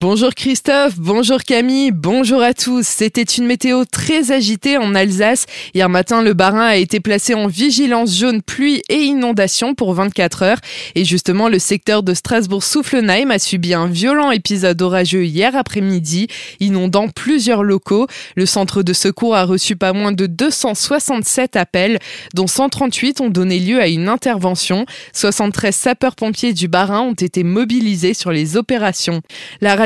Bonjour 0.00 0.32
Christophe, 0.32 0.94
bonjour 0.96 1.42
Camille, 1.42 1.90
bonjour 1.90 2.40
à 2.40 2.54
tous. 2.54 2.86
C'était 2.86 3.24
une 3.24 3.46
météo 3.46 3.84
très 3.84 4.30
agitée 4.30 4.78
en 4.78 4.94
Alsace. 4.94 5.46
Hier 5.74 5.88
matin, 5.88 6.22
le 6.22 6.34
Barin 6.34 6.66
a 6.66 6.76
été 6.76 7.00
placé 7.00 7.34
en 7.34 7.48
vigilance 7.48 8.16
jaune 8.16 8.40
pluie 8.40 8.80
et 8.88 9.00
inondation 9.00 9.74
pour 9.74 9.92
24 9.94 10.42
heures. 10.44 10.60
Et 10.94 11.04
justement, 11.04 11.48
le 11.48 11.58
secteur 11.58 12.04
de 12.04 12.14
Strasbourg-Soufflenheim 12.14 13.32
a 13.32 13.40
subi 13.40 13.74
un 13.74 13.88
violent 13.88 14.30
épisode 14.30 14.80
orageux 14.80 15.24
hier 15.24 15.56
après-midi, 15.56 16.28
inondant 16.60 17.08
plusieurs 17.08 17.64
locaux. 17.64 18.06
Le 18.36 18.46
centre 18.46 18.84
de 18.84 18.92
secours 18.92 19.34
a 19.34 19.42
reçu 19.42 19.74
pas 19.74 19.92
moins 19.92 20.12
de 20.12 20.26
267 20.26 21.56
appels, 21.56 21.98
dont 22.34 22.46
138 22.46 23.20
ont 23.20 23.30
donné 23.30 23.58
lieu 23.58 23.80
à 23.80 23.88
une 23.88 24.08
intervention. 24.08 24.86
73 25.12 25.74
sapeurs-pompiers 25.74 26.52
du 26.52 26.68
Barin 26.68 27.00
ont 27.00 27.14
été 27.14 27.42
mobilisés 27.42 28.14
sur 28.14 28.30
les 28.30 28.56
opérations. 28.56 29.22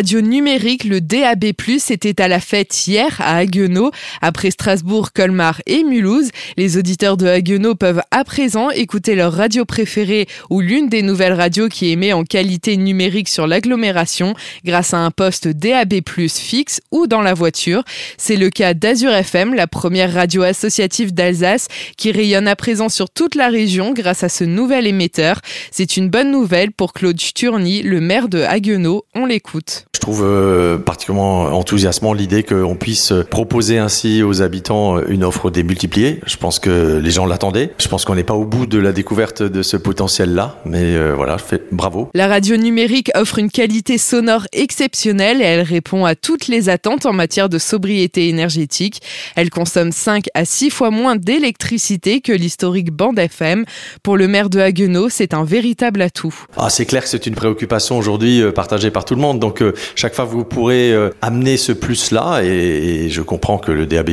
Radio 0.03 0.21
numérique, 0.21 0.83
le 0.83 1.01
DAB+, 1.01 1.45
était 1.45 2.21
à 2.21 2.27
la 2.27 2.41
fête 2.41 2.89
hier 2.89 3.21
à 3.21 3.37
Haguenau. 3.37 3.93
Après 4.21 4.51
Strasbourg, 4.51 5.13
Colmar 5.13 5.63
et 5.67 5.85
Mulhouse, 5.85 6.31
les 6.57 6.77
auditeurs 6.77 7.17
de 7.17 7.29
Haguenau 7.29 7.77
peuvent 7.77 8.03
à 8.11 8.25
présent 8.25 8.71
écouter 8.71 9.15
leur 9.15 9.33
radio 9.33 9.65
préférée 9.65 10.27
ou 10.51 10.61
l'une 10.61 10.89
des 10.89 11.03
nouvelles 11.03 11.35
radios 11.35 11.69
qui 11.69 11.91
émet 11.91 12.13
en 12.13 12.25
qualité 12.25 12.77
numérique 12.77 13.29
sur 13.29 13.47
l'agglomération 13.47 14.35
grâce 14.65 14.93
à 14.93 14.99
un 14.99 15.13
poste 15.13 15.47
DAB+, 15.47 16.01
fixe 16.29 16.81
ou 16.91 17.07
dans 17.07 17.23
la 17.23 17.35
voiture. 17.35 17.85
C'est 18.19 18.35
le 18.35 18.51
cas 18.51 18.75
d'Azur 18.75 19.13
FM, 19.13 19.55
la 19.55 19.69
première 19.69 20.13
radio 20.13 20.43
associative 20.43 21.15
d'Alsace 21.15 21.69
qui 21.97 22.11
rayonne 22.11 22.49
à 22.49 22.57
présent 22.57 22.89
sur 22.89 23.09
toute 23.09 23.37
la 23.37 23.51
région 23.51 23.93
grâce 23.93 24.25
à 24.25 24.29
ce 24.29 24.43
nouvel 24.43 24.89
émetteur. 24.89 25.41
C'est 25.71 25.97
une 25.97 26.09
bonne 26.09 26.33
nouvelle 26.33 26.73
pour 26.73 26.93
Claude 26.93 27.21
Sturny, 27.21 27.85
le 27.85 28.01
maire 28.01 28.29
de 28.29 28.41
Haguenau. 28.41 29.05
On 29.15 29.27
l'écoute. 29.27 29.85
Je 30.03 30.07
trouve 30.07 30.25
euh, 30.25 30.79
particulièrement 30.79 31.45
enthousiasmant 31.57 32.13
l'idée 32.13 32.43
qu'on 32.43 32.75
puisse 32.75 33.13
proposer 33.31 33.79
ainsi 33.79 34.25
aux 34.25 34.43
habitants 34.43 35.01
une 35.07 35.23
offre 35.23 35.49
démultipliée. 35.49 36.19
Je 36.27 36.37
pense 36.37 36.59
que 36.59 36.99
les 36.99 37.11
gens 37.13 37.25
l'attendaient. 37.25 37.71
Je 37.79 37.87
pense 37.87 38.05
qu'on 38.05 38.17
n'est 38.17 38.25
pas 38.25 38.35
au 38.35 38.45
bout 38.45 38.67
de 38.67 38.79
la 38.79 38.91
découverte 38.91 39.45
de 39.45 39.63
ce 39.63 39.77
potentiel-là, 39.77 40.57
mais 40.65 40.97
euh, 40.97 41.13
voilà, 41.15 41.37
je 41.37 41.45
fais 41.45 41.63
bravo. 41.71 42.11
La 42.15 42.27
radio 42.27 42.57
numérique 42.57 43.13
offre 43.15 43.39
une 43.39 43.49
qualité 43.49 43.97
sonore 43.97 44.49
exceptionnelle 44.53 45.41
et 45.41 45.45
elle 45.45 45.61
répond 45.61 46.05
à 46.05 46.17
toutes 46.17 46.49
les 46.49 46.69
attentes 46.69 47.07
en 47.07 47.13
matière 47.13 47.49
de 47.49 47.59
sobriété 47.59 48.29
énergétique. 48.29 49.03
Elle 49.37 49.51
consomme 49.51 49.93
5 49.93 50.27
à 50.35 50.45
6 50.45 50.71
fois 50.71 50.91
moins 50.91 51.15
d'électricité 51.15 52.21
que 52.21 52.33
l'historique 52.33 52.91
bande 52.91 53.21
FM. 53.21 53.65
Pour 54.03 54.17
le 54.17 54.27
maire 54.27 54.51
de 54.51 54.59
Haguenau, 54.59 55.09
c'est 55.11 55.33
un 55.33 55.45
véritable 55.45 56.03
atout. 56.03 56.35
Ah, 56.57 56.71
c'est 56.71 56.87
clair 56.87 57.05
que 57.05 57.09
c'est 57.09 57.29
une 57.29 57.37
préoccupation 57.37 57.99
aujourd'hui 57.99 58.43
euh, 58.43 58.51
partagée 58.51 58.91
par 58.91 59.05
tout 59.05 59.15
le 59.15 59.21
monde. 59.21 59.39
Donc 59.39 59.63
chaque 59.95 60.15
fois 60.15 60.25
vous 60.25 60.45
pourrez 60.45 60.93
euh, 60.93 61.11
amener 61.21 61.57
ce 61.57 61.73
plus-là, 61.73 62.43
et, 62.43 63.09
je 63.11 63.23
comprends 63.23 63.59
que 63.59 63.73
le 63.73 63.87
DAB+, 63.87 64.11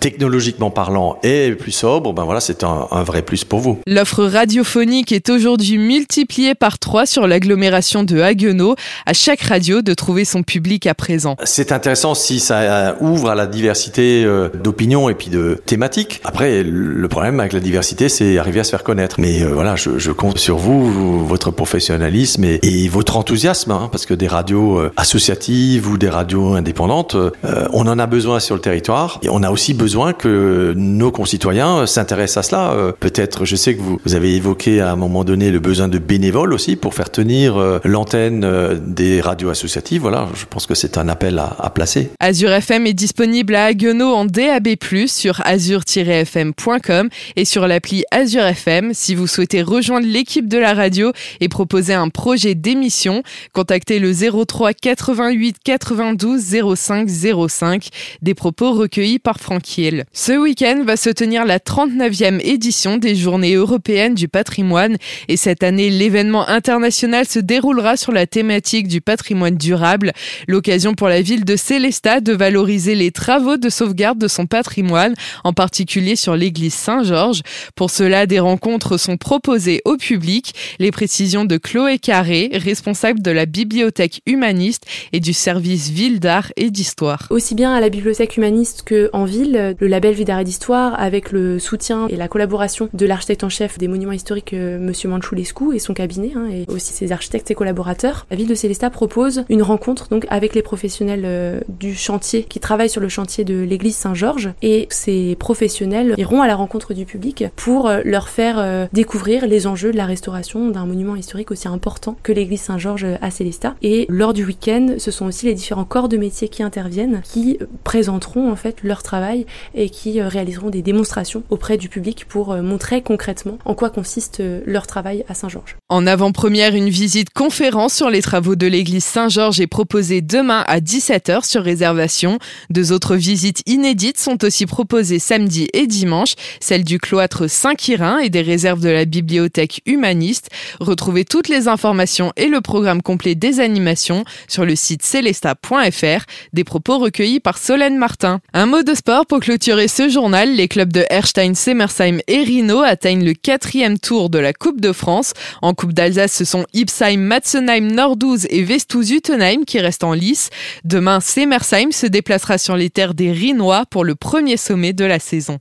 technologiquement 0.00 0.70
parlant, 0.70 1.18
est 1.22 1.56
plus 1.56 1.72
sobre, 1.72 2.12
ben 2.12 2.24
voilà, 2.24 2.40
c'est 2.40 2.64
un, 2.64 2.86
vrai 3.02 3.22
plus 3.22 3.44
pour 3.44 3.60
vous. 3.60 3.80
L'offre 3.86 4.24
radiophonique 4.24 5.12
est 5.12 5.28
aujourd'hui 5.30 5.78
multipliée 5.78 6.54
par 6.54 6.78
trois 6.78 7.06
sur 7.06 7.26
l'agglomération 7.26 8.04
de 8.04 8.20
Haguenau, 8.20 8.76
à 9.06 9.12
chaque 9.12 9.40
radio 9.40 9.82
de 9.82 9.94
trouver 9.94 10.24
son 10.24 10.42
public 10.42 10.86
à 10.86 10.94
présent. 10.94 11.36
C'est 11.44 11.72
intéressant 11.72 12.14
si 12.14 12.40
ça 12.40 12.58
euh, 12.58 12.92
ouvre 13.00 13.30
à 13.30 13.34
la 13.34 13.46
diversité 13.46 14.24
euh, 14.24 14.48
d'opinions 14.48 15.08
et 15.08 15.14
puis 15.14 15.30
de 15.30 15.60
thématiques. 15.66 16.20
Après, 16.24 16.62
le 16.62 17.08
problème 17.08 17.40
avec 17.40 17.52
la 17.52 17.60
diversité, 17.60 18.08
c'est 18.08 18.38
arriver 18.38 18.60
à 18.60 18.64
se 18.64 18.70
faire 18.70 18.84
connaître. 18.84 19.20
Mais 19.20 19.42
voilà, 19.44 19.76
je, 19.76 20.10
compte 20.10 20.38
sur 20.38 20.58
vous, 20.58 21.26
votre 21.26 21.50
professionnalisme 21.50 22.44
et, 22.44 22.88
votre 22.88 23.16
enthousiasme, 23.16 23.72
hein, 23.72 23.88
parce 23.90 24.06
que 24.06 24.14
des 24.14 24.26
radios 24.26 24.80
associatives 25.08 25.88
ou 25.88 25.96
des 25.96 26.10
radios 26.10 26.52
indépendantes, 26.52 27.14
euh, 27.14 27.30
on 27.72 27.86
en 27.86 27.98
a 27.98 28.06
besoin 28.06 28.40
sur 28.40 28.54
le 28.54 28.60
territoire 28.60 29.18
et 29.22 29.30
on 29.30 29.42
a 29.42 29.50
aussi 29.50 29.72
besoin 29.72 30.12
que 30.12 30.74
nos 30.76 31.10
concitoyens 31.10 31.86
s'intéressent 31.86 32.44
à 32.44 32.48
cela. 32.48 32.72
Euh, 32.72 32.92
peut-être, 32.92 33.46
je 33.46 33.56
sais 33.56 33.74
que 33.74 33.80
vous, 33.80 33.98
avez 34.14 34.34
évoqué 34.36 34.82
à 34.82 34.92
un 34.92 34.96
moment 34.96 35.24
donné 35.24 35.50
le 35.50 35.60
besoin 35.60 35.88
de 35.88 35.96
bénévoles 35.98 36.52
aussi 36.52 36.76
pour 36.76 36.92
faire 36.92 37.10
tenir 37.10 37.56
euh, 37.56 37.78
l'antenne 37.84 38.46
des 38.86 39.22
radios 39.22 39.48
associatives. 39.48 40.02
Voilà, 40.02 40.28
je 40.34 40.44
pense 40.44 40.66
que 40.66 40.74
c'est 40.74 40.98
un 40.98 41.08
appel 41.08 41.38
à, 41.38 41.70
placer. 41.70 42.10
Azure 42.20 42.52
FM 42.52 42.86
est 42.86 42.92
disponible 42.92 43.54
à 43.54 43.66
Haguenau 43.66 44.12
en 44.12 44.26
DAB+, 44.26 44.68
sur 45.06 45.40
azure-fm.com 45.46 47.08
et 47.36 47.44
sur 47.46 47.66
l'appli 47.66 48.04
Azure 48.10 48.44
FM. 48.44 48.92
Si 48.92 49.14
vous 49.14 49.26
souhaitez 49.26 49.62
rejoindre 49.62 50.06
l'équipe 50.06 50.48
de 50.48 50.58
la 50.58 50.74
radio 50.74 51.12
et 51.40 51.48
proposer 51.48 51.94
un 51.94 52.08
projet 52.10 52.54
d'émission, 52.54 53.22
contactez 53.52 53.98
le 54.00 54.12
03 54.12 54.72
88 54.98 55.56
92 55.64 56.74
05 56.76 57.08
05, 57.48 57.88
des 58.20 58.34
propos 58.34 58.72
recueillis 58.72 59.20
par 59.20 59.38
Franquiel. 59.38 60.04
Ce 60.12 60.32
week-end 60.32 60.82
va 60.84 60.96
se 60.96 61.10
tenir 61.10 61.44
la 61.44 61.60
39e 61.60 62.40
édition 62.44 62.96
des 62.96 63.14
Journées 63.14 63.54
européennes 63.54 64.14
du 64.14 64.26
patrimoine 64.26 64.96
et 65.28 65.36
cette 65.36 65.62
année, 65.62 65.88
l'événement 65.88 66.48
international 66.48 67.26
se 67.26 67.38
déroulera 67.38 67.96
sur 67.96 68.12
la 68.12 68.26
thématique 68.26 68.88
du 68.88 69.00
patrimoine 69.00 69.56
durable, 69.56 70.12
l'occasion 70.48 70.94
pour 70.94 71.08
la 71.08 71.22
ville 71.22 71.44
de 71.44 71.54
Célestat 71.56 72.20
de 72.20 72.32
valoriser 72.32 72.94
les 72.94 73.12
travaux 73.12 73.56
de 73.56 73.68
sauvegarde 73.68 74.18
de 74.18 74.28
son 74.28 74.46
patrimoine, 74.46 75.14
en 75.44 75.52
particulier 75.52 76.16
sur 76.16 76.34
l'église 76.34 76.74
Saint-Georges. 76.74 77.42
Pour 77.76 77.90
cela, 77.90 78.26
des 78.26 78.40
rencontres 78.40 78.96
sont 78.96 79.16
proposées 79.16 79.80
au 79.84 79.96
public. 79.96 80.54
Les 80.80 80.90
précisions 80.90 81.44
de 81.44 81.56
Chloé 81.56 81.98
Carré, 81.98 82.50
responsable 82.52 83.22
de 83.22 83.30
la 83.30 83.46
bibliothèque 83.46 84.22
humaniste 84.26 84.86
et 85.12 85.20
du 85.20 85.32
service 85.32 85.90
ville 85.90 86.20
d'art 86.20 86.52
et 86.56 86.70
d'histoire. 86.70 87.26
Aussi 87.30 87.54
bien 87.54 87.72
à 87.72 87.80
la 87.80 87.88
bibliothèque 87.88 88.36
humaniste 88.36 88.84
qu'en 88.88 89.24
ville, 89.24 89.76
le 89.78 89.86
label 89.86 90.14
Ville 90.14 90.26
d'art 90.26 90.40
et 90.40 90.44
d'histoire, 90.44 90.98
avec 90.98 91.32
le 91.32 91.58
soutien 91.58 92.06
et 92.08 92.16
la 92.16 92.28
collaboration 92.28 92.88
de 92.92 93.06
l'architecte 93.06 93.44
en 93.44 93.48
chef 93.48 93.78
des 93.78 93.88
monuments 93.88 94.12
historiques, 94.12 94.52
euh, 94.52 94.78
Monsieur 94.78 95.08
Manchoulescu 95.08 95.74
et 95.74 95.78
son 95.78 95.94
cabinet, 95.94 96.32
hein, 96.34 96.46
et 96.52 96.64
aussi 96.72 96.92
ses 96.92 97.12
architectes 97.12 97.50
et 97.50 97.54
collaborateurs, 97.54 98.26
la 98.30 98.36
ville 98.36 98.48
de 98.48 98.54
Célestat 98.54 98.90
propose 98.90 99.44
une 99.48 99.62
rencontre 99.62 100.08
donc 100.08 100.26
avec 100.30 100.54
les 100.54 100.62
professionnels 100.62 101.22
euh, 101.24 101.60
du 101.68 101.94
chantier 101.94 102.42
qui 102.42 102.60
travaillent 102.60 102.90
sur 102.90 103.00
le 103.00 103.08
chantier 103.08 103.44
de 103.44 103.60
l'église 103.60 103.96
Saint-Georges, 103.96 104.50
et 104.62 104.86
ces 104.90 105.36
professionnels 105.38 106.14
iront 106.16 106.42
à 106.42 106.46
la 106.46 106.54
rencontre 106.54 106.94
du 106.94 107.04
public 107.04 107.44
pour 107.56 107.88
euh, 107.88 108.00
leur 108.04 108.28
faire 108.28 108.88
découvrir 108.92 109.46
les 109.46 109.66
enjeux 109.66 109.92
de 109.92 109.96
la 109.96 110.06
restauration 110.06 110.68
d'un 110.68 110.86
monument 110.86 111.16
historique 111.16 111.50
aussi 111.50 111.68
important 111.68 112.16
que 112.22 112.32
l'église 112.32 112.60
Saint-Georges 112.60 113.06
à 113.20 113.30
Célestat. 113.30 113.74
Et 113.82 114.06
lors 114.08 114.32
du 114.32 114.44
week-end 114.44 114.77
ce 114.98 115.10
sont 115.10 115.26
aussi 115.26 115.46
les 115.46 115.54
différents 115.54 115.84
corps 115.84 116.08
de 116.08 116.16
métiers 116.16 116.48
qui 116.48 116.62
interviennent, 116.62 117.22
qui 117.22 117.58
présenteront 117.84 118.50
en 118.50 118.56
fait 118.56 118.82
leur 118.82 119.02
travail 119.02 119.46
et 119.74 119.90
qui 119.90 120.20
euh, 120.20 120.28
réaliseront 120.28 120.70
des 120.70 120.82
démonstrations 120.82 121.42
auprès 121.50 121.76
du 121.76 121.88
public 121.88 122.26
pour 122.28 122.52
euh, 122.52 122.62
montrer 122.62 123.02
concrètement 123.02 123.58
en 123.64 123.74
quoi 123.74 123.90
consiste 123.90 124.40
euh, 124.40 124.60
leur 124.66 124.86
travail 124.86 125.24
à 125.28 125.34
Saint-Georges. 125.34 125.77
En 125.90 126.06
avant-première, 126.06 126.74
une 126.74 126.90
visite 126.90 127.30
conférence 127.32 127.94
sur 127.94 128.10
les 128.10 128.20
travaux 128.20 128.56
de 128.56 128.66
l'église 128.66 129.06
Saint-Georges 129.06 129.58
est 129.58 129.66
proposée 129.66 130.20
demain 130.20 130.62
à 130.66 130.80
17h 130.80 131.48
sur 131.48 131.62
réservation. 131.62 132.38
Deux 132.68 132.92
autres 132.92 133.16
visites 133.16 133.62
inédites 133.64 134.18
sont 134.18 134.44
aussi 134.44 134.66
proposées 134.66 135.18
samedi 135.18 135.66
et 135.72 135.86
dimanche, 135.86 136.34
celle 136.60 136.84
du 136.84 136.98
cloître 136.98 137.48
Saint-Quirin 137.48 138.18
et 138.18 138.28
des 138.28 138.42
réserves 138.42 138.82
de 138.82 138.90
la 138.90 139.06
bibliothèque 139.06 139.80
humaniste. 139.86 140.50
Retrouvez 140.78 141.24
toutes 141.24 141.48
les 141.48 141.68
informations 141.68 142.34
et 142.36 142.48
le 142.48 142.60
programme 142.60 143.00
complet 143.00 143.34
des 143.34 143.58
animations 143.58 144.26
sur 144.46 144.66
le 144.66 144.76
site 144.76 145.02
celesta.fr, 145.02 146.26
des 146.52 146.64
propos 146.64 146.98
recueillis 146.98 147.40
par 147.40 147.56
Solène 147.56 147.96
Martin. 147.96 148.40
Un 148.52 148.66
mot 148.66 148.82
de 148.82 148.92
sport 148.92 149.24
pour 149.24 149.40
clôturer 149.40 149.88
ce 149.88 150.10
journal. 150.10 150.54
Les 150.54 150.68
clubs 150.68 150.92
de 150.92 151.06
Erstein, 151.08 151.54
Semersheim 151.54 152.18
et 152.28 152.42
Rino 152.42 152.82
atteignent 152.82 153.24
le 153.24 153.32
quatrième 153.32 153.98
tour 153.98 154.28
de 154.28 154.38
la 154.38 154.52
Coupe 154.52 154.82
de 154.82 154.92
France. 154.92 155.32
Coupe 155.78 155.92
d'Alsace, 155.92 156.32
ce 156.32 156.44
sont 156.44 156.66
Ipsheim, 156.74 157.18
Matzenheim, 157.18 157.92
Nordouze 157.92 158.48
et 158.50 158.64
Vestouz-Utenheim 158.64 159.64
qui 159.64 159.78
restent 159.78 160.02
en 160.02 160.12
lice. 160.12 160.50
Demain, 160.82 161.20
Semersheim 161.20 161.92
se 161.92 162.08
déplacera 162.08 162.58
sur 162.58 162.76
les 162.76 162.90
terres 162.90 163.14
des 163.14 163.30
Rinois 163.30 163.84
pour 163.88 164.04
le 164.04 164.16
premier 164.16 164.56
sommet 164.56 164.92
de 164.92 165.04
la 165.04 165.20
saison. 165.20 165.60